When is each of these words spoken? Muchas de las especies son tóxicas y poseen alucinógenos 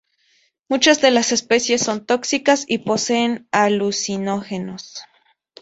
Muchas 0.67 0.99
de 1.01 1.11
las 1.11 1.31
especies 1.31 1.81
son 1.83 2.07
tóxicas 2.07 2.65
y 2.67 2.79
poseen 2.79 3.47
alucinógenos 3.51 4.99